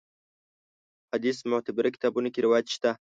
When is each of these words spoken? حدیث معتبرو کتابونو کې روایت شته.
حدیث 1.13 1.37
معتبرو 1.51 1.93
کتابونو 1.95 2.29
کې 2.33 2.39
روایت 2.45 2.67
شته. 2.75 2.91